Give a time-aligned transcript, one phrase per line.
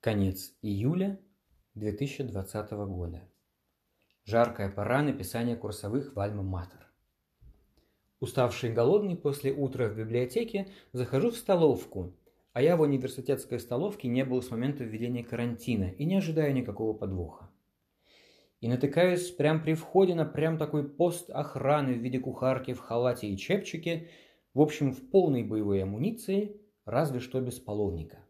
[0.00, 1.18] Конец июля
[1.74, 3.28] 2020 года.
[4.24, 6.84] Жаркая пора написания курсовых в Альма-Матер.
[8.20, 12.14] Уставший и голодный после утра в библиотеке захожу в столовку,
[12.52, 16.92] а я в университетской столовке не был с момента введения карантина и не ожидаю никакого
[16.92, 17.50] подвоха.
[18.60, 23.28] И натыкаюсь прямо при входе на прям такой пост охраны в виде кухарки в халате
[23.28, 24.08] и чепчике,
[24.54, 28.25] в общем, в полной боевой амуниции, разве что без половника.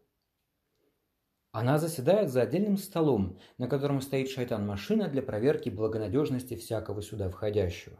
[1.51, 7.97] Она заседает за отдельным столом, на котором стоит шайтан-машина для проверки благонадежности всякого сюда входящего.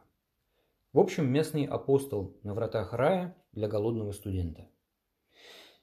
[0.93, 4.67] В общем, местный апостол на вратах рая для голодного студента.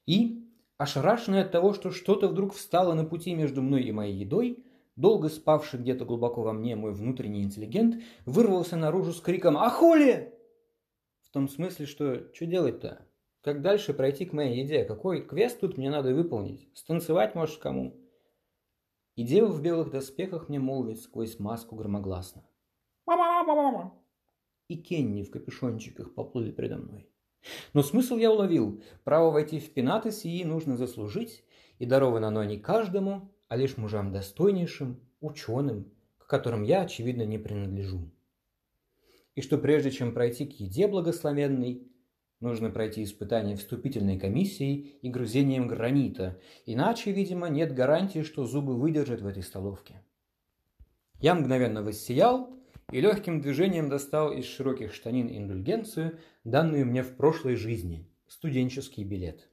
[0.06, 4.64] И, ошарашенный от того, что что-то вдруг встало на пути между мной и моей едой,
[4.96, 10.32] долго спавший где-то глубоко во мне мой внутренний интеллигент вырвался наружу с криком «Ахули!»
[11.22, 13.06] В том смысле, что что делать-то?
[13.44, 14.84] Как дальше пройти к моей еде?
[14.84, 16.66] Какой квест тут мне надо выполнить?
[16.72, 17.94] Станцевать, может, кому?
[19.16, 22.42] И дева в белых доспехах мне молвит сквозь маску громогласно.
[23.04, 23.92] «Мама-мама-мама!»
[24.68, 27.06] И Кенни в капюшончиках поплыли передо мной.
[27.74, 28.82] Но смысл я уловил.
[29.04, 31.44] Право войти в пенаты сии нужно заслужить,
[31.78, 37.36] и даровано оно не каждому, а лишь мужам достойнейшим, ученым, к которым я, очевидно, не
[37.36, 38.10] принадлежу.
[39.34, 41.90] И что прежде чем пройти к еде благословенной,
[42.44, 49.22] Нужно пройти испытание вступительной комиссией и грузением гранита, иначе, видимо, нет гарантии, что зубы выдержат
[49.22, 50.02] в этой столовке.
[51.20, 52.54] Я мгновенно воссиял
[52.92, 59.48] и легким движением достал из широких штанин индульгенцию, данную мне в прошлой жизни, студенческий билет.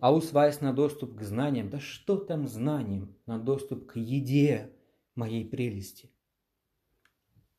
[0.00, 4.72] А усваясь на доступ к знаниям, да что там знаниям, на доступ к еде
[5.14, 6.10] моей прелести.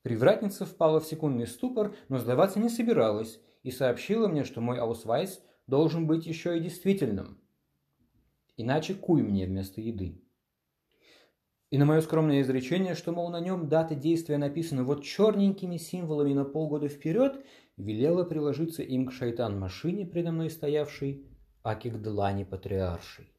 [0.01, 5.41] Привратница впала в секундный ступор, но сдаваться не собиралась и сообщила мне, что мой аусвайс
[5.67, 7.39] должен быть еще и действительным.
[8.57, 10.21] Иначе куй мне вместо еды.
[11.69, 16.33] И на мое скромное изречение, что, мол, на нем дата действия написана вот черненькими символами
[16.33, 17.45] на полгода вперед,
[17.77, 21.25] велела приложиться им к шайтан-машине, предо мной стоявшей,
[21.63, 23.31] аки к длани патриаршей.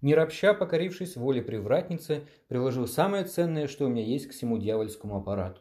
[0.00, 5.60] Миропща, покорившись воле привратницы, приложил самое ценное, что у меня есть к всему дьявольскому аппарату.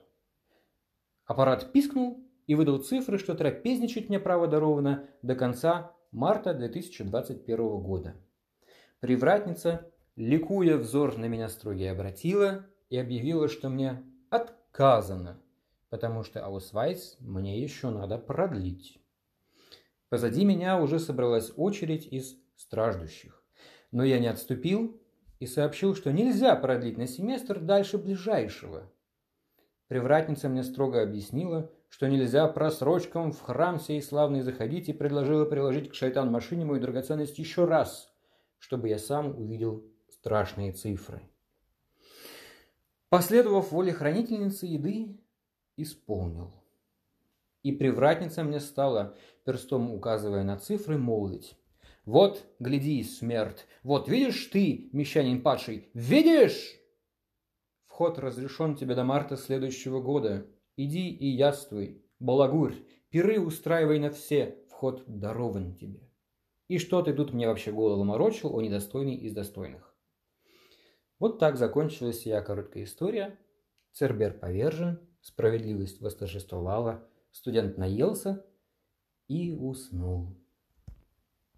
[1.26, 8.16] Аппарат пискнул и выдал цифры, что трапезничать мне право даровано до конца марта 2021 года.
[9.00, 15.42] Привратница, ликуя взор на меня строгий обратила и объявила, что мне отказано,
[15.90, 19.00] потому что Аусвайс мне еще надо продлить.
[20.10, 23.44] Позади меня уже собралась очередь из страждущих,
[23.92, 25.02] но я не отступил
[25.40, 28.92] и сообщил, что нельзя продлить на семестр дальше ближайшего.
[29.88, 35.92] Привратница мне строго объяснила, что нельзя просрочкам в храм сей славный заходить и предложила приложить
[35.92, 38.12] к шайтан-машине мою драгоценность еще раз,
[38.58, 41.22] чтобы я сам увидел страшные цифры.
[43.10, 45.20] Последовав воле хранительницы еды,
[45.78, 46.52] исполнил.
[47.62, 49.16] И привратница мне стала,
[49.46, 51.56] перстом указывая на цифры, молвить.
[52.06, 56.76] «Вот, гляди, смерть, вот видишь ты, мещанин падший, видишь?»
[57.86, 60.48] Вход разрешен тебе до марта следующего года.
[60.76, 62.76] Иди и яствуй, балагурь,
[63.10, 66.10] пиры устраивай на все, вход дарован тебе.
[66.68, 69.96] И что ты тут мне вообще голову морочил, о недостойный из достойных?
[71.20, 73.38] Вот так закончилась я короткая история.
[73.92, 78.46] Цербер повержен, справедливость восторжествовала, студент наелся
[79.28, 80.43] и уснул.